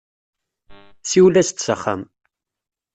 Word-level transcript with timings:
Siwel-as-d 1.09 1.57
s 1.59 1.67
axxam. 1.73 2.01